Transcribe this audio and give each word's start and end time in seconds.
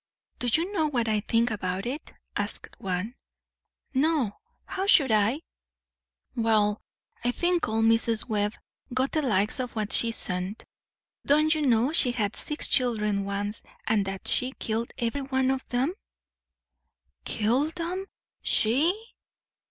"Do 0.39 0.47
you 0.51 0.73
know 0.73 0.87
what 0.87 1.07
I 1.07 1.19
think 1.19 1.51
about 1.51 1.85
it?" 1.85 2.11
asked 2.35 2.75
one. 2.79 3.13
"Naw! 3.93 4.31
How 4.65 4.87
should 4.87 5.11
I?" 5.11 5.41
"Wall, 6.35 6.81
I 7.23 7.29
think 7.29 7.67
old 7.67 7.85
Mrs. 7.85 8.27
Webb 8.27 8.55
got 8.91 9.11
the 9.11 9.21
likes 9.21 9.59
of 9.59 9.75
what 9.75 9.93
she 9.93 10.11
sent. 10.11 10.65
Don't 11.23 11.53
you 11.53 11.61
know 11.67 11.93
she 11.93 12.13
had 12.13 12.35
six 12.35 12.67
children 12.67 13.25
once, 13.25 13.61
and 13.85 14.03
that 14.07 14.27
she 14.27 14.53
killed 14.53 14.91
every 14.97 15.21
one 15.21 15.51
of 15.51 15.67
them?" 15.67 15.93
"Killed'em 17.23 18.07
she?" 18.41 18.99